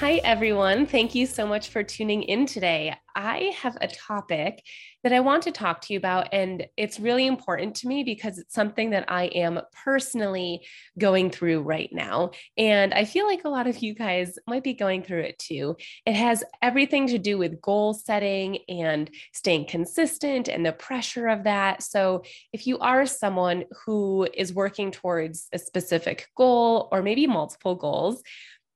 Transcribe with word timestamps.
Hi, 0.00 0.20
everyone. 0.22 0.86
Thank 0.86 1.16
you 1.16 1.26
so 1.26 1.44
much 1.44 1.70
for 1.70 1.82
tuning 1.82 2.22
in 2.22 2.46
today. 2.46 2.94
I 3.16 3.52
have 3.56 3.76
a 3.80 3.88
topic 3.88 4.62
that 5.02 5.12
I 5.12 5.18
want 5.18 5.42
to 5.42 5.50
talk 5.50 5.80
to 5.80 5.92
you 5.92 5.98
about, 5.98 6.28
and 6.30 6.68
it's 6.76 7.00
really 7.00 7.26
important 7.26 7.74
to 7.76 7.88
me 7.88 8.04
because 8.04 8.38
it's 8.38 8.54
something 8.54 8.90
that 8.90 9.06
I 9.10 9.24
am 9.24 9.60
personally 9.84 10.64
going 11.00 11.30
through 11.30 11.62
right 11.62 11.90
now. 11.92 12.30
And 12.56 12.94
I 12.94 13.06
feel 13.06 13.26
like 13.26 13.44
a 13.44 13.48
lot 13.48 13.66
of 13.66 13.78
you 13.78 13.92
guys 13.92 14.38
might 14.46 14.62
be 14.62 14.72
going 14.72 15.02
through 15.02 15.22
it 15.22 15.38
too. 15.40 15.76
It 16.06 16.14
has 16.14 16.44
everything 16.62 17.08
to 17.08 17.18
do 17.18 17.36
with 17.36 17.60
goal 17.60 17.92
setting 17.92 18.58
and 18.68 19.10
staying 19.32 19.66
consistent 19.66 20.46
and 20.46 20.64
the 20.64 20.72
pressure 20.72 21.26
of 21.26 21.42
that. 21.42 21.82
So, 21.82 22.22
if 22.52 22.68
you 22.68 22.78
are 22.78 23.04
someone 23.04 23.64
who 23.84 24.28
is 24.32 24.54
working 24.54 24.92
towards 24.92 25.48
a 25.52 25.58
specific 25.58 26.28
goal 26.36 26.88
or 26.92 27.02
maybe 27.02 27.26
multiple 27.26 27.74
goals, 27.74 28.22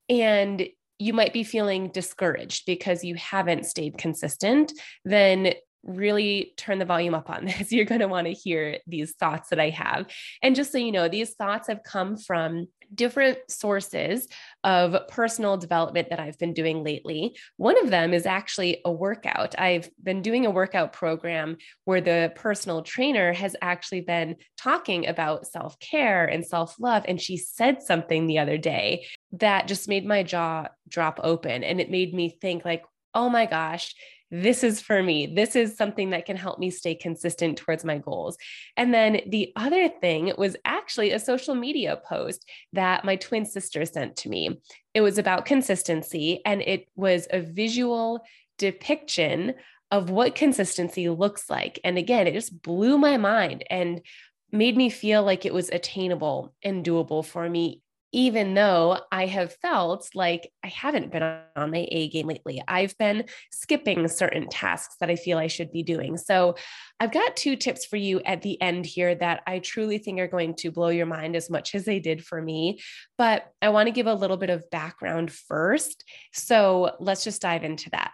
and 0.08 0.66
you 1.02 1.12
might 1.12 1.32
be 1.32 1.42
feeling 1.42 1.88
discouraged 1.88 2.64
because 2.64 3.02
you 3.02 3.16
haven't 3.16 3.66
stayed 3.66 3.98
consistent, 3.98 4.72
then 5.04 5.54
really 5.82 6.52
turn 6.56 6.78
the 6.78 6.84
volume 6.84 7.14
up 7.14 7.28
on 7.28 7.44
this. 7.46 7.72
You're 7.72 7.84
going 7.84 8.00
to 8.00 8.08
want 8.08 8.28
to 8.28 8.32
hear 8.32 8.78
these 8.86 9.12
thoughts 9.12 9.50
that 9.50 9.58
I 9.58 9.70
have. 9.70 10.06
And 10.42 10.54
just 10.54 10.70
so 10.70 10.78
you 10.78 10.92
know, 10.92 11.08
these 11.08 11.34
thoughts 11.34 11.68
have 11.68 11.82
come 11.82 12.16
from 12.16 12.68
different 12.94 13.38
sources 13.48 14.28
of 14.64 15.08
personal 15.08 15.56
development 15.56 16.10
that 16.10 16.20
I've 16.20 16.38
been 16.38 16.52
doing 16.52 16.84
lately. 16.84 17.36
One 17.56 17.82
of 17.82 17.90
them 17.90 18.14
is 18.14 18.26
actually 18.26 18.80
a 18.84 18.92
workout. 18.92 19.58
I've 19.58 19.90
been 20.02 20.22
doing 20.22 20.46
a 20.46 20.50
workout 20.50 20.92
program 20.92 21.56
where 21.84 22.00
the 22.00 22.32
personal 22.34 22.82
trainer 22.82 23.32
has 23.32 23.56
actually 23.60 24.02
been 24.02 24.36
talking 24.56 25.06
about 25.08 25.46
self 25.46 25.78
care 25.78 26.26
and 26.26 26.46
self 26.46 26.76
love. 26.78 27.04
And 27.08 27.20
she 27.20 27.36
said 27.36 27.82
something 27.82 28.26
the 28.26 28.38
other 28.38 28.58
day 28.58 29.06
that 29.32 29.68
just 29.68 29.88
made 29.88 30.06
my 30.06 30.22
jaw 30.22 30.68
drop 30.88 31.20
open. 31.22 31.64
And 31.64 31.80
it 31.80 31.90
made 31.90 32.14
me 32.14 32.36
think, 32.40 32.64
like, 32.64 32.84
oh 33.14 33.28
my 33.28 33.46
gosh, 33.46 33.94
this 34.32 34.64
is 34.64 34.80
for 34.80 35.02
me. 35.02 35.26
This 35.26 35.54
is 35.54 35.76
something 35.76 36.10
that 36.10 36.24
can 36.24 36.38
help 36.38 36.58
me 36.58 36.70
stay 36.70 36.94
consistent 36.94 37.58
towards 37.58 37.84
my 37.84 37.98
goals. 37.98 38.38
And 38.78 38.92
then 38.92 39.20
the 39.28 39.52
other 39.56 39.90
thing 39.90 40.32
was 40.38 40.56
actually 40.64 41.10
a 41.10 41.18
social 41.18 41.54
media 41.54 42.00
post 42.08 42.48
that 42.72 43.04
my 43.04 43.16
twin 43.16 43.44
sister 43.44 43.84
sent 43.84 44.16
to 44.16 44.30
me. 44.30 44.58
It 44.94 45.02
was 45.02 45.18
about 45.18 45.44
consistency 45.44 46.40
and 46.46 46.62
it 46.62 46.88
was 46.96 47.28
a 47.30 47.40
visual 47.40 48.22
depiction 48.56 49.52
of 49.90 50.08
what 50.08 50.34
consistency 50.34 51.10
looks 51.10 51.50
like. 51.50 51.78
And 51.84 51.98
again, 51.98 52.26
it 52.26 52.32
just 52.32 52.62
blew 52.62 52.96
my 52.96 53.18
mind 53.18 53.64
and 53.68 54.00
made 54.50 54.78
me 54.78 54.88
feel 54.88 55.22
like 55.22 55.44
it 55.44 55.52
was 55.52 55.68
attainable 55.68 56.54
and 56.62 56.82
doable 56.82 57.22
for 57.22 57.46
me 57.50 57.82
even 58.12 58.54
though 58.54 59.00
I 59.10 59.26
have 59.26 59.54
felt 59.54 60.08
like 60.14 60.52
I 60.62 60.68
haven't 60.68 61.10
been 61.10 61.22
on 61.22 61.70
my 61.70 61.86
A 61.90 62.08
game 62.08 62.26
lately. 62.26 62.62
I've 62.68 62.96
been 62.98 63.24
skipping 63.50 64.06
certain 64.08 64.48
tasks 64.48 64.96
that 65.00 65.10
I 65.10 65.16
feel 65.16 65.38
I 65.38 65.46
should 65.46 65.72
be 65.72 65.82
doing. 65.82 66.16
So, 66.16 66.56
I've 67.00 67.12
got 67.12 67.36
two 67.36 67.56
tips 67.56 67.84
for 67.84 67.96
you 67.96 68.20
at 68.20 68.42
the 68.42 68.60
end 68.62 68.86
here 68.86 69.14
that 69.16 69.42
I 69.46 69.58
truly 69.58 69.98
think 69.98 70.20
are 70.20 70.28
going 70.28 70.54
to 70.56 70.70
blow 70.70 70.88
your 70.88 71.06
mind 71.06 71.34
as 71.34 71.50
much 71.50 71.74
as 71.74 71.84
they 71.84 71.98
did 71.98 72.24
for 72.24 72.40
me. 72.40 72.80
But 73.18 73.50
I 73.60 73.70
want 73.70 73.88
to 73.88 73.92
give 73.92 74.06
a 74.06 74.14
little 74.14 74.36
bit 74.36 74.50
of 74.50 74.70
background 74.70 75.32
first. 75.32 76.04
So, 76.32 76.96
let's 77.00 77.24
just 77.24 77.42
dive 77.42 77.64
into 77.64 77.90
that. 77.90 78.12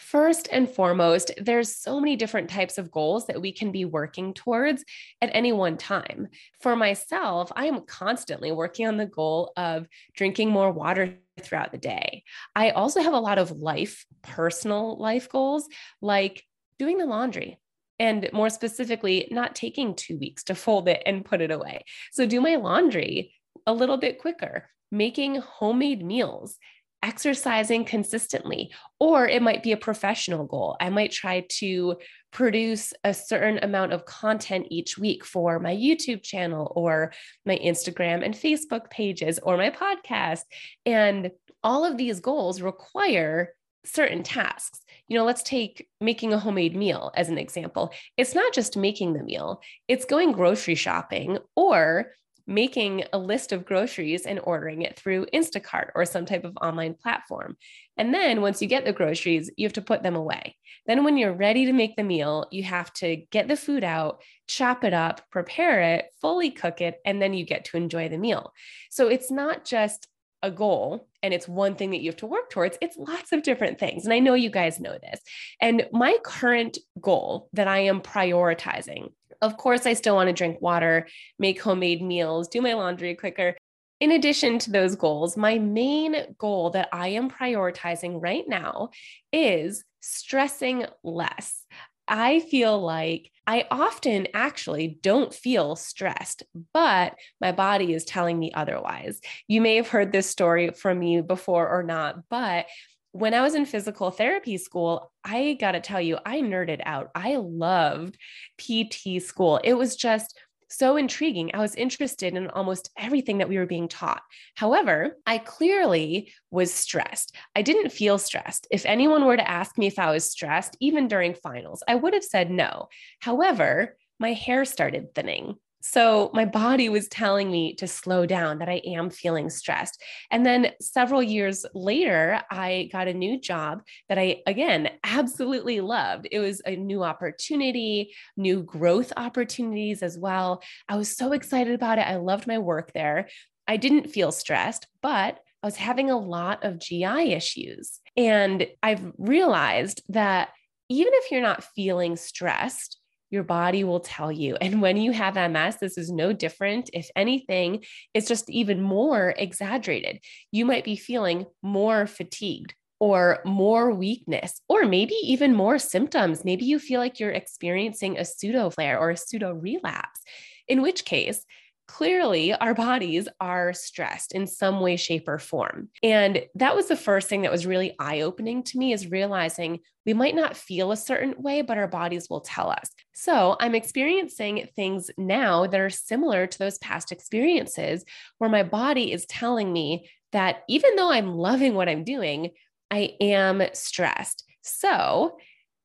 First 0.00 0.48
and 0.50 0.66
foremost, 0.68 1.30
there's 1.36 1.76
so 1.76 2.00
many 2.00 2.16
different 2.16 2.48
types 2.48 2.78
of 2.78 2.90
goals 2.90 3.26
that 3.26 3.40
we 3.40 3.52
can 3.52 3.70
be 3.70 3.84
working 3.84 4.32
towards 4.32 4.82
at 5.20 5.30
any 5.34 5.52
one 5.52 5.76
time. 5.76 6.28
For 6.62 6.74
myself, 6.74 7.52
I 7.54 7.66
am 7.66 7.82
constantly 7.82 8.50
working 8.50 8.88
on 8.88 8.96
the 8.96 9.04
goal 9.04 9.52
of 9.58 9.86
drinking 10.16 10.48
more 10.48 10.72
water 10.72 11.18
throughout 11.38 11.70
the 11.70 11.78
day. 11.78 12.24
I 12.56 12.70
also 12.70 13.02
have 13.02 13.12
a 13.12 13.20
lot 13.20 13.36
of 13.36 13.50
life, 13.50 14.06
personal 14.22 14.98
life 14.98 15.28
goals, 15.28 15.68
like 16.00 16.44
doing 16.78 16.96
the 16.96 17.04
laundry, 17.04 17.58
and 17.98 18.30
more 18.32 18.48
specifically, 18.48 19.28
not 19.30 19.54
taking 19.54 19.94
two 19.94 20.16
weeks 20.16 20.44
to 20.44 20.54
fold 20.54 20.88
it 20.88 21.02
and 21.04 21.26
put 21.26 21.42
it 21.42 21.50
away. 21.50 21.84
So, 22.10 22.24
do 22.24 22.40
my 22.40 22.56
laundry 22.56 23.34
a 23.66 23.74
little 23.74 23.98
bit 23.98 24.18
quicker, 24.18 24.70
making 24.90 25.34
homemade 25.36 26.02
meals, 26.02 26.56
exercising 27.02 27.84
consistently, 27.84 28.72
or 28.98 29.26
it 29.26 29.42
might 29.42 29.62
be 29.62 29.72
a 29.72 29.76
professional 29.76 30.44
goal. 30.44 30.76
I 30.80 30.90
might 30.90 31.12
try 31.12 31.46
to 31.58 31.96
produce 32.32 32.92
a 33.04 33.14
certain 33.14 33.58
amount 33.62 33.92
of 33.92 34.04
content 34.04 34.66
each 34.70 34.98
week 34.98 35.24
for 35.24 35.58
my 35.58 35.74
YouTube 35.74 36.22
channel 36.22 36.72
or 36.76 37.12
my 37.44 37.58
Instagram 37.58 38.24
and 38.24 38.34
Facebook 38.34 38.90
pages 38.90 39.38
or 39.42 39.56
my 39.56 39.70
podcast. 39.70 40.42
And 40.86 41.30
all 41.62 41.84
of 41.84 41.96
these 41.96 42.20
goals 42.20 42.60
require 42.60 43.54
certain 43.84 44.22
tasks. 44.22 44.80
You 45.08 45.18
know, 45.18 45.24
let's 45.24 45.42
take 45.42 45.88
making 46.00 46.32
a 46.32 46.38
homemade 46.38 46.76
meal 46.76 47.10
as 47.16 47.28
an 47.28 47.38
example. 47.38 47.92
It's 48.16 48.34
not 48.34 48.52
just 48.52 48.76
making 48.76 49.14
the 49.14 49.22
meal, 49.22 49.62
it's 49.88 50.04
going 50.04 50.32
grocery 50.32 50.74
shopping 50.74 51.38
or 51.56 52.12
making 52.46 53.04
a 53.12 53.18
list 53.18 53.52
of 53.52 53.64
groceries 53.64 54.26
and 54.26 54.40
ordering 54.42 54.82
it 54.82 54.96
through 54.96 55.26
Instacart 55.32 55.90
or 55.94 56.04
some 56.04 56.26
type 56.26 56.44
of 56.44 56.56
online 56.60 56.94
platform. 56.94 57.56
And 57.96 58.14
then 58.14 58.40
once 58.40 58.62
you 58.62 58.68
get 58.68 58.84
the 58.84 58.92
groceries, 58.92 59.50
you 59.56 59.66
have 59.66 59.74
to 59.74 59.82
put 59.82 60.02
them 60.02 60.16
away. 60.16 60.56
Then, 60.86 61.04
when 61.04 61.16
you're 61.16 61.34
ready 61.34 61.66
to 61.66 61.72
make 61.72 61.96
the 61.96 62.02
meal, 62.02 62.46
you 62.50 62.62
have 62.62 62.92
to 62.94 63.16
get 63.30 63.48
the 63.48 63.56
food 63.56 63.84
out, 63.84 64.22
chop 64.48 64.84
it 64.84 64.94
up, 64.94 65.22
prepare 65.30 65.82
it, 65.82 66.06
fully 66.20 66.50
cook 66.50 66.80
it, 66.80 67.00
and 67.04 67.20
then 67.20 67.34
you 67.34 67.44
get 67.44 67.66
to 67.66 67.76
enjoy 67.76 68.08
the 68.08 68.18
meal. 68.18 68.52
So 68.90 69.08
it's 69.08 69.30
not 69.30 69.64
just 69.64 70.08
a 70.42 70.50
goal 70.50 71.06
and 71.22 71.34
it's 71.34 71.46
one 71.46 71.74
thing 71.74 71.90
that 71.90 72.00
you 72.00 72.08
have 72.08 72.16
to 72.16 72.26
work 72.26 72.50
towards, 72.50 72.78
it's 72.80 72.96
lots 72.96 73.32
of 73.32 73.42
different 73.42 73.78
things. 73.78 74.04
And 74.04 74.12
I 74.14 74.20
know 74.20 74.34
you 74.34 74.50
guys 74.50 74.80
know 74.80 74.96
this. 74.98 75.20
And 75.60 75.86
my 75.92 76.16
current 76.24 76.78
goal 77.00 77.48
that 77.52 77.68
I 77.68 77.80
am 77.80 78.00
prioritizing 78.00 79.12
of 79.42 79.56
course, 79.56 79.86
I 79.86 79.94
still 79.94 80.14
want 80.14 80.28
to 80.28 80.32
drink 80.32 80.60
water, 80.60 81.06
make 81.38 81.60
homemade 81.60 82.02
meals, 82.02 82.48
do 82.48 82.60
my 82.60 82.74
laundry 82.74 83.14
quicker. 83.14 83.56
In 84.00 84.12
addition 84.12 84.58
to 84.60 84.70
those 84.70 84.96
goals, 84.96 85.36
my 85.36 85.58
main 85.58 86.34
goal 86.38 86.70
that 86.70 86.88
I 86.92 87.08
am 87.08 87.30
prioritizing 87.30 88.22
right 88.22 88.44
now 88.48 88.90
is 89.32 89.84
stressing 90.00 90.86
less. 91.04 91.64
I 92.08 92.40
feel 92.40 92.80
like 92.80 93.30
I 93.46 93.66
often 93.70 94.28
actually 94.34 94.98
don't 95.00 95.32
feel 95.32 95.76
stressed, 95.76 96.42
but 96.72 97.14
my 97.40 97.52
body 97.52 97.92
is 97.92 98.04
telling 98.04 98.38
me 98.38 98.52
otherwise. 98.52 99.20
You 99.48 99.60
may 99.60 99.76
have 99.76 99.88
heard 99.88 100.12
this 100.12 100.28
story 100.28 100.70
from 100.70 100.98
me 100.98 101.20
before 101.20 101.68
or 101.68 101.82
not, 101.82 102.28
but 102.28 102.66
when 103.12 103.34
I 103.34 103.42
was 103.42 103.54
in 103.54 103.64
physical 103.66 104.10
therapy 104.10 104.56
school, 104.56 105.12
I 105.24 105.56
got 105.60 105.72
to 105.72 105.80
tell 105.80 106.00
you, 106.00 106.18
I 106.24 106.40
nerded 106.40 106.80
out. 106.84 107.10
I 107.14 107.36
loved 107.36 108.16
PT 108.58 109.20
school. 109.22 109.60
It 109.62 109.74
was 109.74 109.96
just 109.96 110.38
so 110.68 110.96
intriguing. 110.96 111.50
I 111.52 111.58
was 111.58 111.74
interested 111.74 112.34
in 112.34 112.48
almost 112.48 112.90
everything 112.96 113.38
that 113.38 113.48
we 113.48 113.58
were 113.58 113.66
being 113.66 113.88
taught. 113.88 114.22
However, 114.54 115.16
I 115.26 115.38
clearly 115.38 116.32
was 116.50 116.72
stressed. 116.72 117.34
I 117.56 117.62
didn't 117.62 117.90
feel 117.90 118.18
stressed. 118.18 118.68
If 118.70 118.86
anyone 118.86 119.24
were 119.24 119.36
to 119.36 119.50
ask 119.50 119.76
me 119.76 119.88
if 119.88 119.98
I 119.98 120.12
was 120.12 120.30
stressed, 120.30 120.76
even 120.80 121.08
during 121.08 121.34
finals, 121.34 121.82
I 121.88 121.96
would 121.96 122.14
have 122.14 122.24
said 122.24 122.50
no. 122.50 122.88
However, 123.18 123.96
my 124.20 124.32
hair 124.32 124.64
started 124.64 125.14
thinning 125.14 125.56
So 125.80 126.30
my 126.34 126.44
body 126.44 126.88
was 126.88 127.08
telling 127.08 127.50
me 127.50 127.74
to 127.76 127.86
slow 127.86 128.26
down, 128.26 128.58
that 128.58 128.68
I 128.68 128.82
am 128.84 129.10
feeling 129.10 129.48
stressed. 129.48 130.02
And 130.30 130.44
then 130.44 130.72
several 130.80 131.22
years 131.22 131.64
later, 131.74 132.42
I 132.50 132.90
got 132.92 133.08
a 133.08 133.14
new 133.14 133.40
job 133.40 133.82
that 134.08 134.18
I, 134.18 134.42
again, 134.46 134.90
absolutely 135.04 135.80
loved. 135.80 136.28
It 136.30 136.40
was 136.40 136.60
a 136.66 136.76
new 136.76 137.02
opportunity, 137.02 138.14
new 138.36 138.62
growth 138.62 139.12
opportunities 139.16 140.02
as 140.02 140.18
well. 140.18 140.62
I 140.88 140.96
was 140.96 141.16
so 141.16 141.32
excited 141.32 141.74
about 141.74 141.98
it. 141.98 142.06
I 142.06 142.16
loved 142.16 142.46
my 142.46 142.58
work 142.58 142.92
there. 142.92 143.28
I 143.66 143.76
didn't 143.76 144.10
feel 144.10 144.32
stressed, 144.32 144.86
but 145.00 145.38
I 145.62 145.66
was 145.66 145.76
having 145.76 146.10
a 146.10 146.18
lot 146.18 146.64
of 146.64 146.78
GI 146.78 147.32
issues. 147.32 148.00
And 148.16 148.66
I've 148.82 149.12
realized 149.18 150.02
that 150.08 150.50
even 150.88 151.12
if 151.14 151.30
you're 151.30 151.40
not 151.40 151.64
feeling 151.64 152.16
stressed, 152.16 152.99
your 153.30 153.42
body 153.44 153.84
will 153.84 154.00
tell 154.00 154.30
you. 154.30 154.56
And 154.60 154.82
when 154.82 154.96
you 154.96 155.12
have 155.12 155.34
MS, 155.34 155.76
this 155.80 155.96
is 155.96 156.10
no 156.10 156.32
different. 156.32 156.90
If 156.92 157.10
anything, 157.16 157.84
it's 158.12 158.28
just 158.28 158.50
even 158.50 158.82
more 158.82 159.34
exaggerated. 159.36 160.20
You 160.50 160.64
might 160.64 160.84
be 160.84 160.96
feeling 160.96 161.46
more 161.62 162.06
fatigued 162.06 162.74
or 162.98 163.40
more 163.46 163.94
weakness, 163.94 164.60
or 164.68 164.84
maybe 164.84 165.14
even 165.22 165.54
more 165.54 165.78
symptoms. 165.78 166.44
Maybe 166.44 166.66
you 166.66 166.78
feel 166.78 167.00
like 167.00 167.18
you're 167.18 167.30
experiencing 167.30 168.18
a 168.18 168.26
pseudo 168.26 168.68
flare 168.68 168.98
or 168.98 169.10
a 169.10 169.16
pseudo 169.16 169.52
relapse, 169.54 170.20
in 170.68 170.82
which 170.82 171.06
case, 171.06 171.46
clearly 171.90 172.54
our 172.54 172.72
bodies 172.72 173.26
are 173.40 173.72
stressed 173.72 174.30
in 174.30 174.46
some 174.46 174.80
way 174.80 174.94
shape 174.96 175.26
or 175.26 175.38
form. 175.38 175.88
And 176.04 176.44
that 176.54 176.76
was 176.76 176.86
the 176.86 176.94
first 176.94 177.28
thing 177.28 177.42
that 177.42 177.50
was 177.50 177.66
really 177.66 177.96
eye 177.98 178.20
opening 178.20 178.62
to 178.62 178.78
me 178.78 178.92
is 178.92 179.10
realizing 179.10 179.80
we 180.06 180.14
might 180.14 180.36
not 180.36 180.56
feel 180.56 180.92
a 180.92 180.96
certain 180.96 181.34
way 181.42 181.62
but 181.62 181.78
our 181.78 181.88
bodies 181.88 182.30
will 182.30 182.42
tell 182.42 182.70
us. 182.70 182.90
So 183.12 183.56
i'm 183.58 183.74
experiencing 183.74 184.68
things 184.76 185.10
now 185.18 185.66
that 185.66 185.80
are 185.80 185.90
similar 185.90 186.46
to 186.46 186.58
those 186.58 186.78
past 186.78 187.10
experiences 187.10 188.04
where 188.38 188.48
my 188.48 188.62
body 188.62 189.10
is 189.10 189.26
telling 189.26 189.72
me 189.72 190.08
that 190.30 190.62
even 190.68 190.94
though 190.94 191.10
i'm 191.10 191.34
loving 191.34 191.74
what 191.74 191.88
i'm 191.88 192.04
doing 192.04 192.50
i 192.92 193.16
am 193.20 193.62
stressed. 193.72 194.44
So 194.62 195.38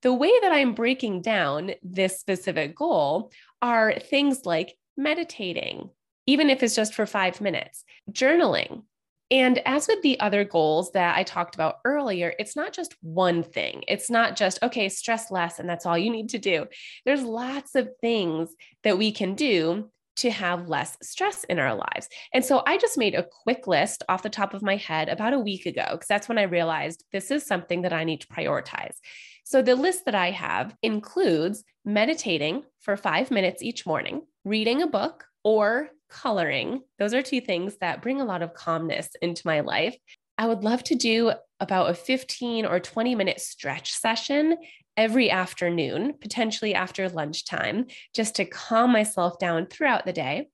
the 0.04 0.14
way 0.14 0.32
that 0.42 0.52
I'm 0.52 0.76
breaking 0.76 1.24
down 1.24 1.72
this 1.82 2.20
specific 2.20 2.76
goal 2.76 3.32
are 3.60 3.98
things 3.98 4.46
like 4.46 4.76
meditating, 4.98 5.90
even 6.26 6.50
if 6.50 6.64
it's 6.64 6.76
just 6.76 6.94
for 6.94 7.06
five 7.06 7.42
minutes, 7.42 7.84
journaling. 8.12 8.84
And 9.32 9.60
as 9.66 9.88
with 9.88 10.04
the 10.04 10.20
other 10.20 10.44
goals 10.44 10.92
that 10.92 11.18
I 11.18 11.24
talked 11.24 11.56
about 11.56 11.80
earlier, 11.84 12.34
it's 12.38 12.56
not 12.56 12.74
just 12.74 12.96
one 13.02 13.42
thing. 13.42 13.84
It's 13.88 14.10
not 14.10 14.36
just, 14.36 14.62
okay, 14.62 14.88
stress 14.88 15.32
less, 15.32 15.58
and 15.60 15.68
that's 15.68 15.86
all 15.86 15.98
you 15.98 16.12
need 16.12 16.30
to 16.30 16.38
do. 16.38 16.68
There's 17.06 17.24
lots 17.24 17.74
of 17.74 17.90
things 18.02 18.50
that 18.84 19.00
we 19.00 19.12
can 19.12 19.34
do 19.34 19.90
to 20.18 20.30
have 20.30 20.70
less 20.70 20.96
stress 21.02 21.44
in 21.46 21.60
our 21.60 21.76
lives. 21.76 22.08
And 22.34 22.46
so 22.46 22.64
I 22.66 22.78
just 22.78 22.98
made 22.98 23.16
a 23.16 23.28
quick 23.44 23.68
list 23.68 24.04
off 24.08 24.24
the 24.24 24.30
top 24.30 24.54
of 24.54 24.62
my 24.62 24.78
head 24.78 25.10
about 25.10 25.34
a 25.34 25.40
week 25.40 25.66
ago, 25.66 25.86
because 25.92 26.08
that's 26.08 26.30
when 26.30 26.38
I 26.38 26.44
realized 26.44 27.04
this 27.12 27.32
is 27.32 27.46
something 27.46 27.82
that 27.82 27.94
I 27.94 28.04
need 28.04 28.22
to 28.22 28.28
prioritize. 28.28 28.96
So 29.44 29.62
the 29.62 29.76
list 29.76 30.06
that 30.06 30.16
I 30.16 30.32
have 30.32 30.76
includes 30.82 31.64
meditating 31.84 32.64
for 32.80 32.96
five 32.96 33.30
minutes 33.30 33.62
each 33.62 33.86
morning, 33.86 34.22
reading 34.46 34.84
a 34.84 34.88
book 34.88 35.26
or 35.44 35.90
coloring. 36.10 36.82
Those 37.00 37.16
are 37.16 37.24
two 37.24 37.42
things 37.42 37.78
that 37.82 38.04
bring 38.04 38.22
a 38.22 38.26
lot 38.26 38.44
of 38.44 38.54
calmness 38.54 39.10
into 39.22 39.42
my 39.46 39.62
life. 39.62 39.98
I 40.38 40.48
would 40.48 40.64
love 40.64 40.84
to 40.86 40.96
do 40.96 41.32
about 41.60 41.90
a 41.90 41.96
15 41.96 42.66
or 42.66 42.80
20 42.80 43.16
minute 43.16 43.42
stretch 43.42 43.92
session 43.92 44.56
every 44.96 45.32
afternoon, 45.32 46.14
potentially 46.22 46.76
after 46.76 47.10
lunchtime, 47.10 47.88
just 48.14 48.36
to 48.36 48.46
calm 48.46 48.92
myself 48.92 49.40
down 49.40 49.66
throughout 49.66 50.06
the 50.06 50.14
day 50.14 50.48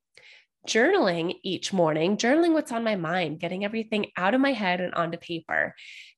journaling 0.68 1.36
each 1.44 1.74
morning, 1.74 2.18
journaling 2.18 2.54
what's 2.54 2.72
on 2.72 2.84
my 2.84 2.96
mind, 2.96 3.40
getting 3.40 3.66
everything 3.66 4.08
out 4.16 4.34
of 4.34 4.42
my 4.42 4.52
head 4.52 4.80
and 4.82 4.94
onto 4.94 5.18
paper. 5.18 5.74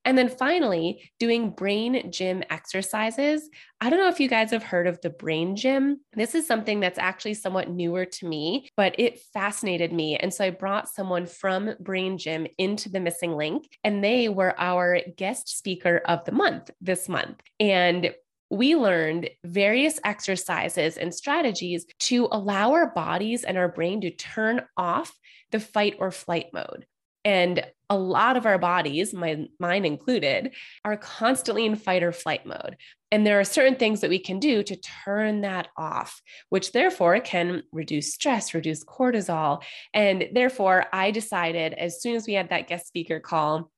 And 0.05 0.17
then 0.17 0.27
finally, 0.27 1.11
doing 1.19 1.51
brain 1.51 2.11
gym 2.11 2.43
exercises. 2.49 3.49
I 3.79 3.89
don't 3.89 3.99
know 3.99 4.09
if 4.09 4.19
you 4.19 4.27
guys 4.27 4.51
have 4.51 4.63
heard 4.63 4.87
of 4.87 4.99
the 5.01 5.09
brain 5.09 5.55
gym. 5.55 6.01
This 6.13 6.35
is 6.35 6.45
something 6.45 6.81
that's 6.81 6.99
actually 6.99 7.35
somewhat 7.35 7.69
newer 7.69 8.05
to 8.05 8.27
me, 8.27 8.69
but 8.75 8.95
it 8.97 9.19
fascinated 9.33 9.93
me. 9.93 10.17
And 10.17 10.33
so 10.33 10.43
I 10.43 10.49
brought 10.49 10.89
someone 10.89 11.25
from 11.25 11.75
Brain 11.79 12.17
Gym 12.17 12.47
into 12.57 12.89
the 12.89 12.99
MSing 12.99 13.37
Link, 13.37 13.67
and 13.83 14.03
they 14.03 14.27
were 14.27 14.59
our 14.59 14.99
guest 15.17 15.57
speaker 15.57 16.01
of 16.05 16.25
the 16.25 16.31
month 16.33 16.69
this 16.81 17.07
month. 17.07 17.41
And 17.59 18.13
we 18.53 18.75
learned 18.75 19.29
various 19.43 19.99
exercises 20.05 20.97
and 20.97 21.13
strategies 21.13 21.87
to 21.99 22.27
allow 22.31 22.73
our 22.73 22.93
bodies 22.93 23.43
and 23.43 23.57
our 23.57 23.67
brain 23.67 23.99
to 24.01 24.11
turn 24.11 24.61
off 24.77 25.11
the 25.51 25.59
fight 25.59 25.95
or 25.97 26.11
flight 26.11 26.47
mode. 26.53 26.85
And 27.25 27.65
a 27.89 27.97
lot 27.97 28.37
of 28.37 28.45
our 28.45 28.59
bodies, 28.59 29.13
my, 29.13 29.47
mine 29.59 29.85
included, 29.85 30.53
are 30.85 30.97
constantly 30.97 31.65
in 31.65 31.75
fight 31.75 32.03
or 32.03 32.11
flight 32.11 32.45
mode. 32.45 32.77
And 33.11 33.25
there 33.25 33.39
are 33.39 33.43
certain 33.43 33.75
things 33.75 34.01
that 34.01 34.09
we 34.09 34.19
can 34.19 34.39
do 34.39 34.61
to 34.61 34.75
turn 34.75 35.41
that 35.41 35.69
off, 35.75 36.21
which 36.49 36.73
therefore 36.73 37.19
can 37.21 37.63
reduce 37.71 38.13
stress, 38.13 38.53
reduce 38.53 38.83
cortisol. 38.83 39.63
And 39.95 40.27
therefore, 40.31 40.85
I 40.93 41.09
decided 41.09 41.73
as 41.73 42.01
soon 42.01 42.15
as 42.15 42.27
we 42.27 42.33
had 42.33 42.49
that 42.49 42.67
guest 42.67 42.87
speaker 42.87 43.19
call, 43.19 43.71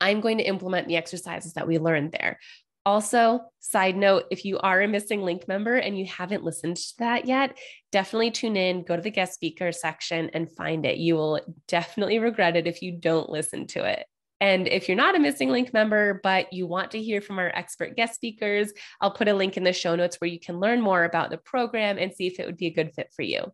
I'm 0.00 0.20
going 0.20 0.38
to 0.38 0.44
implement 0.44 0.88
the 0.88 0.96
exercises 0.96 1.54
that 1.54 1.68
we 1.68 1.78
learned 1.78 2.12
there. 2.12 2.38
Also, 2.86 3.40
side 3.58 3.96
note, 3.96 4.24
if 4.30 4.44
you 4.44 4.58
are 4.58 4.80
a 4.80 4.86
MSing 4.86 5.22
Link 5.22 5.46
member 5.46 5.76
and 5.76 5.98
you 5.98 6.06
haven't 6.06 6.44
listened 6.44 6.76
to 6.76 6.94
that 6.98 7.26
yet, 7.26 7.58
definitely 7.92 8.30
tune 8.30 8.56
in, 8.56 8.84
go 8.84 8.96
to 8.96 9.02
the 9.02 9.10
guest 9.10 9.34
speaker 9.34 9.70
section 9.70 10.30
and 10.32 10.50
find 10.50 10.86
it. 10.86 10.96
You 10.96 11.14
will 11.16 11.40
definitely 11.68 12.18
regret 12.18 12.56
it 12.56 12.66
if 12.66 12.80
you 12.80 12.92
don't 12.92 13.28
listen 13.28 13.66
to 13.68 13.84
it. 13.84 14.06
And 14.40 14.66
if 14.66 14.88
you're 14.88 14.96
not 14.96 15.14
a 15.14 15.18
MSing 15.18 15.48
Link 15.48 15.74
member, 15.74 16.20
but 16.22 16.52
you 16.52 16.66
want 16.66 16.92
to 16.92 17.02
hear 17.02 17.20
from 17.20 17.38
our 17.38 17.52
expert 17.54 17.94
guest 17.94 18.14
speakers, 18.14 18.72
I'll 19.00 19.10
put 19.10 19.28
a 19.28 19.34
link 19.34 19.58
in 19.58 19.64
the 19.64 19.74
show 19.74 19.94
notes 19.94 20.16
where 20.16 20.30
you 20.30 20.40
can 20.40 20.58
learn 20.58 20.80
more 20.80 21.04
about 21.04 21.28
the 21.28 21.36
program 21.36 21.98
and 21.98 22.14
see 22.14 22.26
if 22.26 22.40
it 22.40 22.46
would 22.46 22.56
be 22.56 22.66
a 22.66 22.72
good 22.72 22.94
fit 22.94 23.12
for 23.14 23.22
you. 23.22 23.52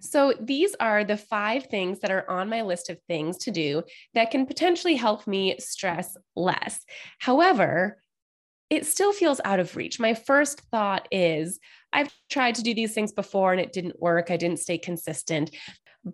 So, 0.00 0.34
these 0.40 0.76
are 0.78 1.02
the 1.02 1.16
five 1.16 1.66
things 1.66 2.00
that 2.00 2.10
are 2.10 2.28
on 2.28 2.48
my 2.48 2.62
list 2.62 2.90
of 2.90 3.00
things 3.08 3.38
to 3.38 3.50
do 3.50 3.84
that 4.14 4.30
can 4.30 4.46
potentially 4.46 4.96
help 4.96 5.26
me 5.26 5.56
stress 5.58 6.16
less. 6.36 6.84
However, 7.18 7.98
it 8.70 8.86
still 8.86 9.12
feels 9.12 9.40
out 9.44 9.60
of 9.60 9.76
reach. 9.76 9.98
My 9.98 10.14
first 10.14 10.60
thought 10.70 11.08
is 11.10 11.58
I've 11.92 12.12
tried 12.28 12.56
to 12.56 12.62
do 12.62 12.74
these 12.74 12.94
things 12.94 13.12
before 13.12 13.52
and 13.52 13.60
it 13.60 13.72
didn't 13.72 14.00
work. 14.00 14.30
I 14.30 14.36
didn't 14.36 14.60
stay 14.60 14.78
consistent. 14.78 15.50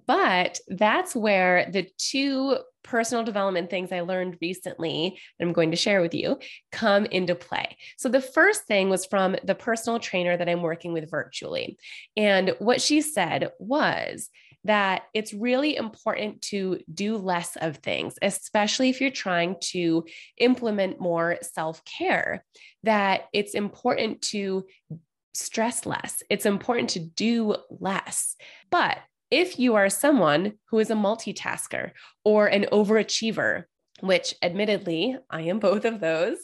But 0.06 0.61
that's 0.69 1.15
where 1.15 1.69
the 1.71 1.89
two 1.99 2.59
personal 2.83 3.25
development 3.25 3.71
things 3.71 3.93
I 3.93 4.01
learned 4.01 4.39
recently 4.41 5.19
that 5.39 5.45
I'm 5.45 5.53
going 5.53 5.71
to 5.71 5.77
share 5.77 6.01
with 6.01 6.15
you 6.15 6.39
come 6.73 7.06
into 7.06 7.34
play. 7.34 7.77
So, 7.96 8.08
the 8.08 8.20
first 8.20 8.65
thing 8.65 8.89
was 8.89 9.06
from 9.06 9.37
the 9.44 9.55
personal 9.55 9.99
trainer 9.99 10.37
that 10.37 10.49
I'm 10.49 10.63
working 10.63 10.93
with 10.93 11.11
virtually. 11.11 11.79
And 12.17 12.55
what 12.58 12.81
she 12.81 13.03
said 13.03 13.53
was 13.58 14.31
that 14.65 15.03
it's 15.13 15.35
really 15.35 15.77
important 15.77 16.41
to 16.43 16.81
do 16.93 17.17
less 17.17 17.56
of 17.56 17.77
things, 17.79 18.15
especially 18.23 18.89
if 18.89 19.01
you're 19.01 19.11
trying 19.11 19.56
to 19.61 20.05
implement 20.39 21.01
more 21.01 21.39
self 21.43 21.85
care, 21.85 22.44
that 22.83 23.27
it's 23.33 23.55
important 23.55 24.23
to 24.23 24.65
stress 25.35 25.85
less. 25.85 26.23
It's 26.31 26.47
important 26.47 26.91
to 26.91 27.01
do 27.01 27.56
less. 27.69 28.37
But 28.71 28.99
if 29.31 29.59
you 29.59 29.75
are 29.75 29.91
someone 29.91 30.55
who 30.71 30.79
is 30.79 30.91
a 30.91 30.94
multitasker 30.94 31.91
or 32.25 32.47
an 32.47 32.67
overachiever, 32.73 33.65
which 34.01 34.35
admittedly, 34.43 35.17
I 35.29 35.43
am 35.43 35.59
both 35.59 35.85
of 35.85 36.01
those, 36.01 36.39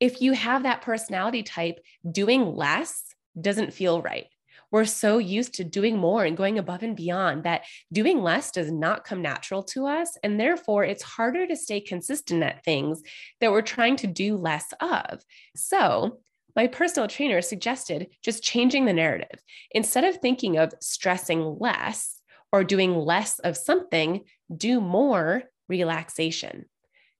if 0.00 0.20
you 0.20 0.32
have 0.32 0.64
that 0.64 0.82
personality 0.82 1.42
type, 1.42 1.78
doing 2.10 2.56
less 2.56 3.04
doesn't 3.40 3.72
feel 3.72 4.02
right 4.02 4.26
we're 4.72 4.86
so 4.86 5.18
used 5.18 5.54
to 5.54 5.64
doing 5.64 5.98
more 5.98 6.24
and 6.24 6.36
going 6.36 6.58
above 6.58 6.82
and 6.82 6.96
beyond 6.96 7.44
that 7.44 7.62
doing 7.92 8.22
less 8.22 8.50
does 8.50 8.72
not 8.72 9.04
come 9.04 9.22
natural 9.22 9.62
to 9.62 9.86
us. 9.86 10.16
And 10.24 10.40
therefore, 10.40 10.84
it's 10.84 11.02
harder 11.02 11.46
to 11.46 11.54
stay 11.54 11.80
consistent 11.80 12.42
at 12.42 12.64
things 12.64 13.02
that 13.40 13.52
we're 13.52 13.62
trying 13.62 13.96
to 13.96 14.06
do 14.06 14.36
less 14.36 14.72
of. 14.80 15.22
So, 15.54 16.20
my 16.56 16.66
personal 16.66 17.08
trainer 17.08 17.40
suggested 17.40 18.08
just 18.22 18.42
changing 18.42 18.84
the 18.84 18.92
narrative. 18.92 19.40
Instead 19.70 20.04
of 20.04 20.16
thinking 20.16 20.58
of 20.58 20.74
stressing 20.80 21.58
less 21.58 22.20
or 22.52 22.64
doing 22.64 22.94
less 22.94 23.38
of 23.38 23.56
something, 23.56 24.24
do 24.54 24.80
more 24.80 25.44
relaxation, 25.68 26.66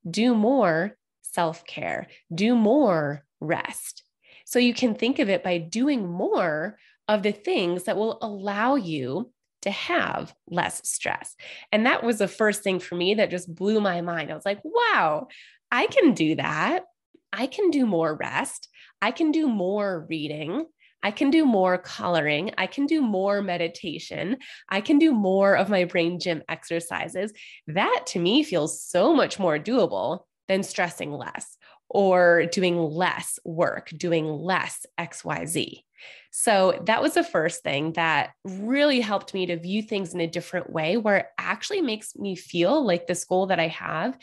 do 0.09 0.35
more 0.35 0.97
self 1.23 1.65
care, 1.65 2.09
do 2.35 2.55
more 2.55 3.25
rest. 3.41 4.03
So 4.45 4.59
you 4.59 4.75
can 4.75 4.95
think 4.95 5.19
of 5.19 5.31
it 5.31 5.43
by 5.43 5.59
doing 5.59 6.07
more 6.07 6.77
of 7.09 7.23
the 7.23 7.33
things 7.33 7.85
that 7.85 7.97
will 7.97 8.19
allow 8.23 8.77
you 8.77 9.31
to 9.63 9.71
have 9.71 10.35
less 10.49 10.87
stress. 10.89 11.37
And 11.71 11.87
that 11.87 12.03
was 12.03 12.19
the 12.19 12.29
first 12.29 12.63
thing 12.63 12.81
for 12.81 12.95
me 12.95 13.15
that 13.15 13.31
just 13.31 13.53
blew 13.53 13.81
my 13.81 14.01
mind. 14.01 14.31
I 14.31 14.35
was 14.35 14.45
like, 14.45 14.61
wow, 14.65 15.29
I 15.71 15.87
can 15.87 16.15
do 16.15 16.35
that. 16.37 16.85
I 17.33 17.47
can 17.47 17.71
do 17.71 17.87
more 17.87 18.15
rest. 18.15 18.69
I 19.01 19.11
can 19.11 19.31
do 19.33 19.49
more 19.49 20.07
reading. 20.09 20.67
I 21.03 21.11
can 21.11 21.31
do 21.31 21.45
more 21.45 21.79
coloring. 21.79 22.53
I 22.59 22.67
can 22.67 22.87
do 22.87 23.03
more 23.03 23.43
meditation. 23.43 24.37
I 24.69 24.81
can 24.81 24.99
do 24.99 25.13
more 25.13 25.57
of 25.57 25.69
my 25.69 25.85
brain 25.85 26.21
gym 26.21 26.43
exercises. 26.49 27.33
That 27.67 28.05
to 28.09 28.21
me 28.21 28.45
feels 28.45 28.83
so 28.83 29.15
much 29.15 29.39
more 29.39 29.59
doable 29.59 30.21
than 30.49 30.63
stressing 30.63 31.11
less 31.11 31.57
or 31.89 32.47
doing 32.47 32.79
less 32.79 33.39
work, 33.45 33.91
doing 33.97 34.27
less 34.27 34.87
XYZ. 34.99 35.83
So 36.31 36.81
that 36.87 37.03
was 37.03 37.15
the 37.15 37.25
first 37.25 37.63
thing 37.63 37.93
that 37.93 38.31
really 38.45 39.01
helped 39.01 39.35
me 39.35 39.47
to 39.47 39.59
view 39.59 39.83
things 39.83 40.15
in 40.15 40.21
a 40.21 40.27
different 40.27 40.71
way, 40.71 40.97
where 40.97 41.17
it 41.19 41.27
actually 41.39 41.83
makes 41.83 42.17
me 42.17 42.37
feel 42.37 42.85
like 42.85 43.07
this 43.07 43.25
goal 43.25 43.47
that 43.47 43.61
I 43.61 43.69
have 43.69 44.19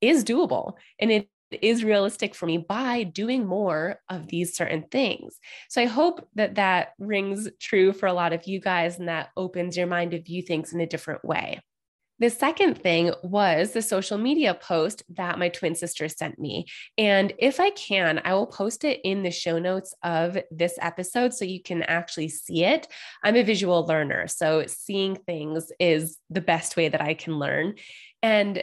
is 0.00 0.24
doable 0.24 0.74
and 0.98 1.10
it 1.10 1.28
is 1.62 1.84
realistic 1.84 2.34
for 2.34 2.46
me 2.46 2.58
by 2.58 3.04
doing 3.04 3.46
more 3.46 4.00
of 4.08 4.26
these 4.26 4.56
certain 4.56 4.84
things. 4.90 5.38
So 5.68 5.80
I 5.80 5.86
hope 5.86 6.26
that 6.34 6.56
that 6.56 6.94
rings 6.98 7.48
true 7.60 7.92
for 7.92 8.06
a 8.06 8.12
lot 8.12 8.32
of 8.32 8.46
you 8.46 8.60
guys 8.60 8.98
and 8.98 9.08
that 9.08 9.30
opens 9.36 9.76
your 9.76 9.86
mind 9.86 10.10
to 10.10 10.20
view 10.20 10.42
things 10.42 10.72
in 10.72 10.80
a 10.80 10.86
different 10.86 11.24
way. 11.24 11.60
The 12.20 12.30
second 12.30 12.80
thing 12.80 13.12
was 13.22 13.72
the 13.72 13.82
social 13.82 14.18
media 14.18 14.54
post 14.54 15.02
that 15.16 15.38
my 15.38 15.48
twin 15.48 15.74
sister 15.74 16.08
sent 16.08 16.38
me. 16.38 16.66
And 16.96 17.32
if 17.38 17.58
I 17.58 17.70
can, 17.70 18.20
I 18.24 18.34
will 18.34 18.46
post 18.46 18.84
it 18.84 19.00
in 19.02 19.22
the 19.22 19.32
show 19.32 19.58
notes 19.58 19.94
of 20.02 20.38
this 20.50 20.78
episode 20.80 21.34
so 21.34 21.44
you 21.44 21.60
can 21.60 21.82
actually 21.82 22.28
see 22.28 22.64
it. 22.64 22.86
I'm 23.24 23.36
a 23.36 23.42
visual 23.42 23.84
learner, 23.84 24.28
so 24.28 24.64
seeing 24.66 25.16
things 25.16 25.72
is 25.80 26.18
the 26.30 26.40
best 26.40 26.76
way 26.76 26.88
that 26.88 27.00
I 27.00 27.14
can 27.14 27.38
learn. 27.38 27.74
And 28.22 28.62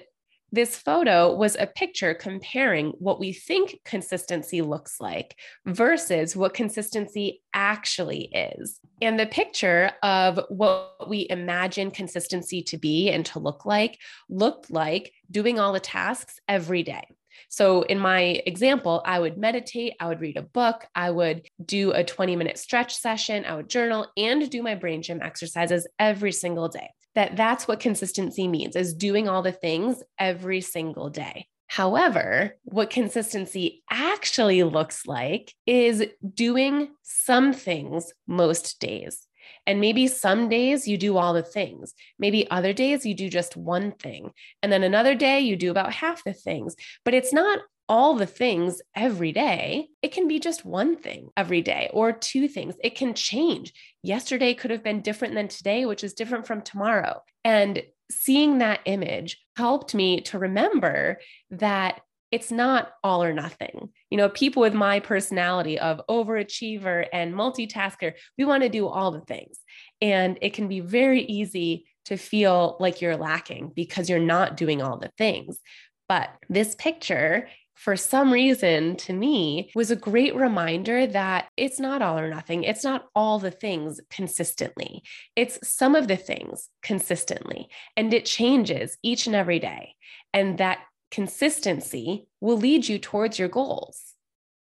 this 0.51 0.77
photo 0.77 1.33
was 1.33 1.55
a 1.55 1.67
picture 1.67 2.13
comparing 2.13 2.89
what 2.99 3.19
we 3.19 3.31
think 3.31 3.79
consistency 3.85 4.61
looks 4.61 4.99
like 4.99 5.37
versus 5.65 6.35
what 6.35 6.53
consistency 6.53 7.41
actually 7.53 8.29
is. 8.33 8.79
And 9.01 9.19
the 9.19 9.27
picture 9.27 9.91
of 10.03 10.39
what 10.49 11.09
we 11.09 11.27
imagine 11.29 11.89
consistency 11.89 12.61
to 12.63 12.77
be 12.77 13.09
and 13.09 13.25
to 13.27 13.39
look 13.39 13.65
like 13.65 13.97
looked 14.29 14.69
like 14.69 15.13
doing 15.29 15.59
all 15.59 15.73
the 15.73 15.79
tasks 15.79 16.39
every 16.47 16.83
day. 16.83 17.03
So, 17.49 17.83
in 17.83 17.97
my 17.97 18.41
example, 18.45 19.01
I 19.05 19.19
would 19.19 19.37
meditate, 19.37 19.93
I 19.99 20.07
would 20.07 20.19
read 20.19 20.37
a 20.37 20.41
book, 20.41 20.85
I 20.93 21.11
would 21.11 21.47
do 21.63 21.91
a 21.91 22.03
20 22.03 22.35
minute 22.35 22.57
stretch 22.57 22.95
session, 22.95 23.45
I 23.45 23.55
would 23.55 23.69
journal 23.69 24.07
and 24.17 24.49
do 24.49 24.61
my 24.61 24.75
brain 24.75 25.01
gym 25.01 25.21
exercises 25.21 25.87
every 25.97 26.33
single 26.33 26.67
day 26.67 26.89
that 27.15 27.35
that's 27.35 27.67
what 27.67 27.79
consistency 27.79 28.47
means 28.47 28.75
is 28.75 28.93
doing 28.93 29.27
all 29.27 29.41
the 29.41 29.51
things 29.51 30.03
every 30.17 30.61
single 30.61 31.09
day. 31.09 31.47
However, 31.67 32.57
what 32.63 32.89
consistency 32.89 33.81
actually 33.89 34.63
looks 34.63 35.07
like 35.07 35.53
is 35.65 36.05
doing 36.33 36.89
some 37.01 37.53
things 37.53 38.13
most 38.27 38.79
days. 38.81 39.25
And 39.65 39.79
maybe 39.79 40.07
some 40.07 40.49
days 40.49 40.87
you 40.87 40.97
do 40.97 41.17
all 41.17 41.33
the 41.33 41.43
things. 41.43 41.93
Maybe 42.19 42.49
other 42.49 42.73
days 42.73 43.05
you 43.05 43.13
do 43.13 43.29
just 43.29 43.55
one 43.55 43.91
thing. 43.93 44.31
And 44.61 44.71
then 44.71 44.83
another 44.83 45.15
day 45.15 45.39
you 45.39 45.55
do 45.55 45.71
about 45.71 45.93
half 45.93 46.23
the 46.23 46.33
things. 46.33 46.75
But 47.05 47.13
it's 47.13 47.31
not 47.31 47.59
all 47.91 48.13
the 48.13 48.25
things 48.25 48.81
every 48.95 49.33
day. 49.33 49.89
It 50.01 50.13
can 50.13 50.29
be 50.29 50.39
just 50.39 50.63
one 50.63 50.95
thing 50.95 51.29
every 51.35 51.61
day 51.61 51.89
or 51.91 52.13
two 52.13 52.47
things. 52.47 52.75
It 52.81 52.95
can 52.95 53.13
change. 53.13 53.73
Yesterday 54.01 54.53
could 54.53 54.71
have 54.71 54.81
been 54.81 55.01
different 55.01 55.33
than 55.33 55.49
today, 55.49 55.85
which 55.85 56.01
is 56.01 56.13
different 56.13 56.47
from 56.47 56.61
tomorrow. 56.61 57.21
And 57.43 57.83
seeing 58.09 58.59
that 58.59 58.79
image 58.85 59.41
helped 59.57 59.93
me 59.93 60.21
to 60.21 60.39
remember 60.39 61.19
that 61.49 61.99
it's 62.31 62.49
not 62.49 62.93
all 63.03 63.21
or 63.21 63.33
nothing. 63.33 63.89
You 64.09 64.17
know, 64.17 64.29
people 64.29 64.61
with 64.61 64.73
my 64.73 65.01
personality 65.01 65.77
of 65.77 65.99
overachiever 66.09 67.07
and 67.11 67.33
multitasker, 67.33 68.13
we 68.37 68.45
want 68.45 68.63
to 68.63 68.69
do 68.69 68.87
all 68.87 69.11
the 69.11 69.19
things. 69.19 69.59
And 69.99 70.37
it 70.41 70.53
can 70.53 70.69
be 70.69 70.79
very 70.79 71.23
easy 71.23 71.87
to 72.05 72.15
feel 72.15 72.77
like 72.79 73.01
you're 73.01 73.17
lacking 73.17 73.73
because 73.75 74.09
you're 74.09 74.17
not 74.17 74.55
doing 74.55 74.81
all 74.81 74.97
the 74.97 75.11
things. 75.17 75.59
But 76.07 76.29
this 76.49 76.75
picture 76.75 77.47
for 77.75 77.95
some 77.95 78.31
reason 78.31 78.95
to 78.97 79.13
me 79.13 79.71
was 79.73 79.91
a 79.91 79.95
great 79.95 80.35
reminder 80.35 81.07
that 81.07 81.49
it's 81.57 81.79
not 81.79 82.01
all 82.01 82.19
or 82.19 82.29
nothing. 82.29 82.63
It's 82.63 82.83
not 82.83 83.07
all 83.15 83.39
the 83.39 83.51
things 83.51 83.99
consistently. 84.09 85.03
It's 85.35 85.57
some 85.67 85.95
of 85.95 86.07
the 86.07 86.17
things 86.17 86.69
consistently. 86.83 87.69
And 87.97 88.13
it 88.13 88.25
changes 88.25 88.97
each 89.01 89.25
and 89.25 89.35
every 89.35 89.59
day. 89.59 89.95
And 90.33 90.57
that 90.59 90.79
consistency 91.09 92.27
will 92.39 92.57
lead 92.57 92.87
you 92.87 92.99
towards 92.99 93.39
your 93.39 93.49
goals. 93.49 94.13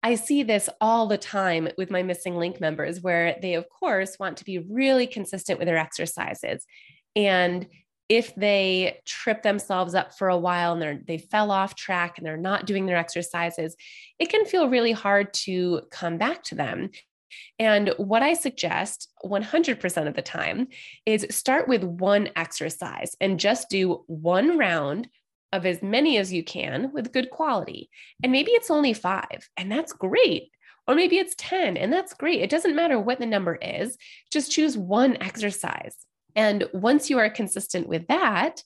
I 0.01 0.15
see 0.15 0.43
this 0.43 0.69
all 0.79 1.07
the 1.07 1.17
time 1.17 1.67
with 1.77 1.89
my 1.89 2.03
MSing 2.03 2.37
Link 2.37 2.61
members, 2.61 3.01
where 3.01 3.37
they, 3.41 3.55
of 3.55 3.67
course, 3.69 4.19
want 4.19 4.37
to 4.37 4.45
be 4.45 4.59
really 4.59 5.07
consistent 5.07 5.57
with 5.57 5.67
their 5.67 5.77
exercises. 5.77 6.63
And 7.15 7.65
if 8.07 8.35
they 8.35 9.00
trip 9.05 9.41
themselves 9.41 9.95
up 9.95 10.15
for 10.17 10.29
a 10.29 10.38
while 10.38 10.74
and 10.74 10.81
they're 10.81 11.00
they 11.07 11.17
fell 11.17 11.51
off 11.51 11.75
track 11.75 12.17
and 12.17 12.25
they're 12.25 12.38
not 12.38 12.65
doing 12.65 12.85
their 12.85 12.97
exercises 12.97 13.75
it 14.19 14.29
can 14.29 14.45
feel 14.45 14.69
really 14.69 14.91
hard 14.91 15.33
to 15.33 15.81
come 15.91 16.17
back 16.17 16.43
to 16.43 16.55
them 16.55 16.89
and 17.59 17.93
what 17.97 18.21
I 18.21 18.33
suggest 18.33 19.09
100% 19.24 20.07
of 20.07 20.13
the 20.13 20.21
time 20.21 20.67
is 21.05 21.25
start 21.31 21.67
with 21.67 21.83
one 21.83 22.29
exercise 22.35 23.15
and 23.19 23.39
just 23.39 23.69
do 23.69 24.03
one 24.07 24.57
round 24.57 25.09
of 25.53 25.65
as 25.65 25.81
many 25.81 26.17
as 26.17 26.33
you 26.33 26.43
can 26.43 26.91
with 26.93 27.13
good 27.13 27.29
quality. 27.29 27.89
And 28.21 28.31
maybe 28.31 28.51
it's 28.51 28.71
only 28.71 28.93
five, 28.93 29.50
and 29.57 29.71
that's 29.71 29.93
great. 29.93 30.51
Or 30.88 30.95
maybe 30.95 31.17
it's 31.17 31.35
10, 31.38 31.77
and 31.77 31.91
that's 31.91 32.13
great. 32.13 32.41
It 32.41 32.50
doesn't 32.50 32.75
matter 32.75 33.00
what 33.00 33.19
the 33.19 33.25
number 33.25 33.55
is, 33.55 33.97
just 34.31 34.51
choose 34.51 34.77
one 34.77 35.17
exercise. 35.21 35.95
And 36.36 36.65
once 36.74 37.10
you 37.10 37.20
are 37.20 37.30
consistent 37.30 37.88
with 37.88 38.08
that, 38.08 38.63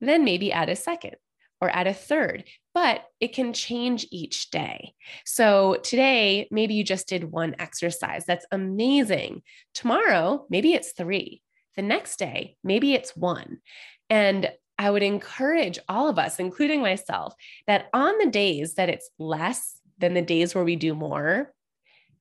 then 0.00 0.24
maybe 0.24 0.52
add 0.52 0.68
a 0.68 0.76
second 0.76 1.16
or 1.60 1.70
add 1.70 1.86
a 1.86 1.94
third, 1.94 2.44
but 2.74 3.04
it 3.20 3.32
can 3.32 3.52
change 3.52 4.06
each 4.10 4.50
day. 4.50 4.92
So 5.24 5.76
today, 5.82 6.48
maybe 6.50 6.74
you 6.74 6.84
just 6.84 7.08
did 7.08 7.24
one 7.24 7.56
exercise. 7.58 8.26
That's 8.26 8.46
amazing. 8.52 9.42
Tomorrow, 9.72 10.46
maybe 10.50 10.74
it's 10.74 10.92
three. 10.92 11.42
The 11.76 11.82
next 11.82 12.18
day, 12.18 12.56
maybe 12.62 12.92
it's 12.92 13.16
one. 13.16 13.58
And 14.10 14.50
I 14.78 14.90
would 14.90 15.02
encourage 15.02 15.78
all 15.88 16.08
of 16.08 16.18
us, 16.18 16.38
including 16.38 16.82
myself, 16.82 17.34
that 17.66 17.86
on 17.94 18.18
the 18.18 18.30
days 18.30 18.74
that 18.74 18.90
it's 18.90 19.08
less 19.18 19.78
than 19.98 20.12
the 20.12 20.22
days 20.22 20.54
where 20.54 20.64
we 20.64 20.76
do 20.76 20.94
more, 20.94 21.52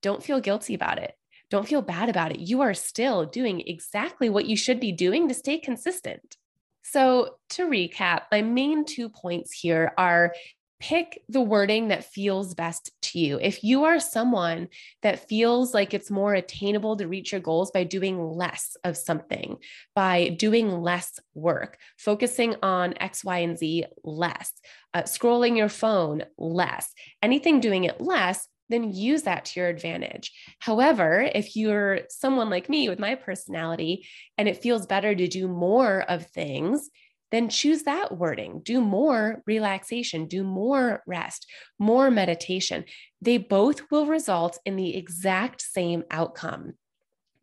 don't 0.02 0.24
feel 0.24 0.40
guilty 0.40 0.74
about 0.74 1.00
it. 1.00 1.14
Don't 1.50 1.68
feel 1.68 1.82
bad 1.82 2.10
about 2.10 2.32
it. 2.32 2.40
You 2.40 2.62
are 2.62 2.74
still 2.74 3.26
doing 3.26 3.62
exactly 3.62 4.30
what 4.30 4.46
you 4.46 4.58
should 4.58 4.80
be 4.80 4.92
doing 4.92 5.28
to 5.28 5.34
stay 5.34 5.58
consistent. 5.60 6.38
So, 6.84 7.38
to 7.52 7.68
recap, 7.68 8.24
my 8.32 8.42
main 8.42 8.86
two 8.86 9.10
points 9.10 9.52
here 9.52 9.92
are 9.98 10.34
pick 10.80 11.22
the 11.30 11.42
wording 11.42 11.88
that 11.88 12.06
feels 12.06 12.54
best 12.54 12.92
to 13.02 13.20
you. 13.20 13.40
If 13.42 13.64
you 13.64 13.86
are 13.86 14.00
someone 14.00 14.68
that 15.02 15.28
feels 15.28 15.74
like 15.74 15.94
it's 15.94 16.12
more 16.12 16.34
attainable 16.34 16.98
to 16.98 17.08
reach 17.08 17.32
your 17.32 17.42
goals 17.42 17.72
by 17.72 17.86
doing 17.86 18.22
less 18.22 18.76
of 18.84 18.98
something, 18.98 19.58
by 19.96 20.30
doing 20.30 20.82
less 20.82 21.20
work, 21.34 21.78
focusing 21.98 22.56
on 22.62 22.94
X, 23.00 23.24
Y, 23.24 23.38
and 23.40 23.58
Z 23.58 23.86
less, 24.04 24.52
uh, 24.94 25.04
scrolling 25.04 25.58
your 25.58 25.70
phone 25.70 26.24
less, 26.38 26.94
anything 27.22 27.62
doing 27.62 27.86
it 27.86 28.02
less, 28.02 28.48
then 28.70 28.92
use 28.92 29.24
that 29.24 29.46
to 29.46 29.60
your 29.60 29.70
advantage. 29.70 30.32
However, 30.60 31.30
if 31.34 31.56
you're 31.56 32.02
someone 32.10 32.50
like 32.50 32.70
me 32.70 32.90
with 32.90 33.00
my 33.00 33.16
personality 33.16 34.08
and 34.38 34.48
it 34.48 34.62
feels 34.62 34.86
better 34.86 35.14
to 35.14 35.28
do 35.28 35.48
more 35.48 36.02
of 36.10 36.28
things, 36.28 36.90
then 37.32 37.50
choose 37.50 37.84
that 37.84 38.18
wording. 38.18 38.62
Do 38.64 38.82
more 38.82 39.42
relaxation, 39.46 40.28
do 40.28 40.44
more 40.44 41.04
rest, 41.06 41.48
more 41.80 42.10
meditation. 42.12 42.86
They 43.22 43.38
both 43.38 43.92
will 43.92 44.06
result 44.06 44.60
in 44.66 44.76
the 44.76 44.96
exact 44.96 45.62
same 45.62 46.04
outcome. 46.12 46.74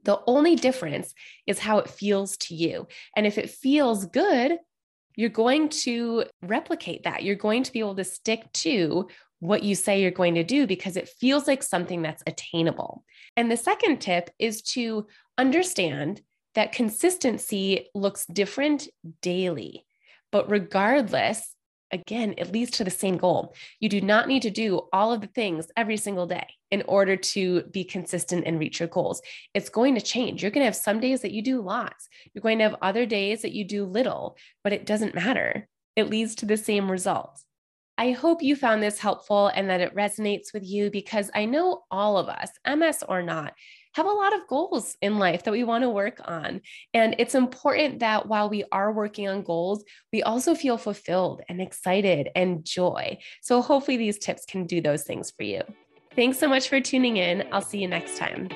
The 0.04 0.20
only 0.26 0.56
difference 0.56 1.14
is 1.46 1.58
how 1.58 1.78
it 1.78 1.90
feels 1.90 2.36
to 2.38 2.54
you. 2.54 2.88
And 3.16 3.26
if 3.26 3.38
it 3.38 3.50
feels 3.50 4.06
good, 4.06 4.58
you're 5.14 5.28
going 5.28 5.68
to 5.68 6.24
replicate 6.40 7.04
that. 7.04 7.22
You're 7.22 7.36
going 7.36 7.62
to 7.64 7.72
be 7.72 7.80
able 7.80 7.96
to 7.96 8.04
stick 8.04 8.50
to 8.54 9.08
what 9.42 9.64
you 9.64 9.74
say 9.74 10.00
you're 10.00 10.12
going 10.12 10.36
to 10.36 10.44
do 10.44 10.68
because 10.68 10.96
it 10.96 11.08
feels 11.08 11.48
like 11.48 11.64
something 11.64 12.00
that's 12.00 12.22
attainable. 12.28 13.04
And 13.36 13.50
the 13.50 13.56
second 13.56 13.98
tip 13.98 14.30
is 14.38 14.62
to 14.62 15.08
understand 15.36 16.22
that 16.54 16.70
consistency 16.70 17.88
looks 17.92 18.24
different 18.26 18.86
daily. 19.20 19.84
But 20.30 20.48
regardless, 20.48 21.56
again, 21.90 22.34
it 22.38 22.52
leads 22.52 22.70
to 22.72 22.84
the 22.84 22.90
same 22.90 23.16
goal. 23.16 23.56
You 23.80 23.88
do 23.88 24.00
not 24.00 24.28
need 24.28 24.42
to 24.42 24.50
do 24.50 24.82
all 24.92 25.12
of 25.12 25.20
the 25.20 25.26
things 25.26 25.66
every 25.76 25.96
single 25.96 26.28
day 26.28 26.46
in 26.70 26.84
order 26.86 27.16
to 27.16 27.62
be 27.64 27.82
consistent 27.82 28.46
and 28.46 28.60
reach 28.60 28.78
your 28.78 28.88
goals. 28.88 29.22
It's 29.54 29.70
going 29.70 29.96
to 29.96 30.00
change. 30.00 30.40
You're 30.40 30.52
going 30.52 30.62
to 30.62 30.66
have 30.66 30.76
some 30.76 31.00
days 31.00 31.22
that 31.22 31.32
you 31.32 31.42
do 31.42 31.60
lots, 31.60 32.08
you're 32.32 32.42
going 32.42 32.58
to 32.58 32.64
have 32.64 32.76
other 32.80 33.06
days 33.06 33.42
that 33.42 33.52
you 33.52 33.64
do 33.64 33.86
little, 33.86 34.36
but 34.62 34.72
it 34.72 34.86
doesn't 34.86 35.16
matter. 35.16 35.66
It 35.96 36.10
leads 36.10 36.36
to 36.36 36.46
the 36.46 36.56
same 36.56 36.88
results. 36.88 37.44
I 37.98 38.12
hope 38.12 38.42
you 38.42 38.56
found 38.56 38.82
this 38.82 38.98
helpful 38.98 39.48
and 39.48 39.68
that 39.68 39.80
it 39.80 39.94
resonates 39.94 40.52
with 40.52 40.64
you 40.64 40.90
because 40.90 41.30
I 41.34 41.44
know 41.44 41.84
all 41.90 42.16
of 42.16 42.28
us, 42.28 42.50
MS 42.66 43.04
or 43.08 43.22
not, 43.22 43.52
have 43.94 44.06
a 44.06 44.10
lot 44.10 44.34
of 44.34 44.46
goals 44.48 44.96
in 45.02 45.18
life 45.18 45.44
that 45.44 45.52
we 45.52 45.64
want 45.64 45.82
to 45.82 45.90
work 45.90 46.20
on. 46.24 46.62
And 46.94 47.14
it's 47.18 47.34
important 47.34 48.00
that 48.00 48.26
while 48.26 48.48
we 48.48 48.64
are 48.72 48.92
working 48.92 49.28
on 49.28 49.42
goals, 49.42 49.84
we 50.12 50.22
also 50.22 50.54
feel 50.54 50.78
fulfilled 50.78 51.42
and 51.48 51.60
excited 51.60 52.30
and 52.34 52.64
joy. 52.64 53.18
So 53.42 53.60
hopefully 53.60 53.98
these 53.98 54.18
tips 54.18 54.46
can 54.46 54.66
do 54.66 54.80
those 54.80 55.02
things 55.04 55.30
for 55.30 55.42
you. 55.42 55.62
Thanks 56.16 56.38
so 56.38 56.48
much 56.48 56.68
for 56.68 56.80
tuning 56.80 57.18
in. 57.18 57.44
I'll 57.52 57.60
see 57.60 57.78
you 57.78 57.88
next 57.88 58.16
time. 58.16 58.48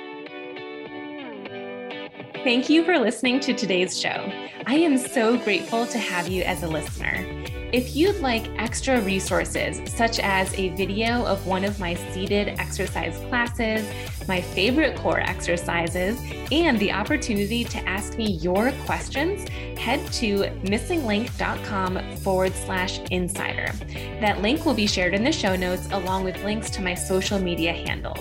Thank 2.45 2.71
you 2.71 2.85
for 2.85 2.99
listening 2.99 3.41
to 3.41 3.55
today's 3.55 3.99
show. 3.99 4.31
I 4.67 4.77
am 4.77 4.97
so 4.97 5.37
grateful 5.37 5.87
to 5.87 5.99
have 5.99 6.29
you 6.29 6.45
as 6.45 6.63
a 6.63 6.69
listener. 6.69 7.47
If 7.73 7.97
you'd 7.97 8.21
like 8.21 8.49
extra 8.59 9.01
resources, 9.01 9.81
such 9.93 10.21
as 10.21 10.55
a 10.55 10.69
video 10.77 11.27
of 11.27 11.45
one 11.49 11.65
of 11.65 11.81
my 11.81 11.95
seated 12.13 12.49
exercise 12.61 13.19
classes, 13.29 13.85
my 14.29 14.41
favorite 14.41 14.97
core 14.97 15.19
exercises, 15.19 16.17
and 16.53 16.79
the 16.79 16.93
opportunity 16.93 17.65
to 17.65 17.79
ask 17.89 18.17
me 18.17 18.31
your 18.35 18.71
questions, 18.85 19.49
head 19.77 20.01
to 20.13 20.45
MSingLink.com 20.63 22.17
forward 22.19 22.55
slash 22.55 23.01
insider. 23.11 23.73
That 24.21 24.43
link 24.43 24.65
will 24.65 24.75
be 24.75 24.87
shared 24.87 25.13
in 25.13 25.25
the 25.25 25.33
show 25.33 25.57
notes 25.57 25.89
along 25.91 26.23
with 26.23 26.43
links 26.45 26.71
to 26.71 26.83
my 26.83 26.95
social 26.95 27.41
media 27.41 27.73
handles. 27.73 28.21